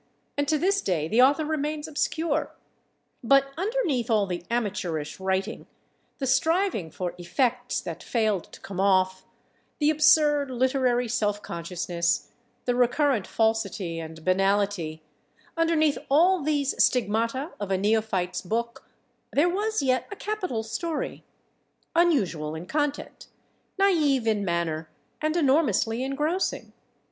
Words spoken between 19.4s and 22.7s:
was yet a capital story, unusual in